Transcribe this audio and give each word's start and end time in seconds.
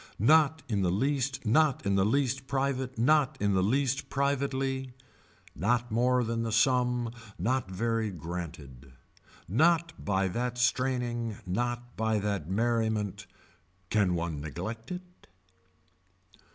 Not 0.17 0.63
in 0.67 0.81
the 0.81 0.89
least 0.89 1.45
not 1.45 1.85
in 1.85 1.93
the 1.93 2.03
least 2.03 2.47
private 2.47 2.97
not 2.97 3.37
in 3.39 3.53
the 3.53 3.61
least 3.61 4.09
privately. 4.09 4.93
Not 5.55 5.91
more 5.91 6.23
than 6.23 6.41
the 6.41 6.51
sum 6.51 7.13
not 7.37 7.69
very 7.69 8.09
granted. 8.09 8.93
Not 9.47 9.93
by 10.03 10.27
that 10.29 10.57
straining 10.57 11.37
not 11.45 11.95
by 11.97 12.17
that 12.17 12.49
merriment. 12.49 13.27
Can 13.91 14.15
one 14.15 14.41
neglect 14.41 14.91
it. 14.91 15.27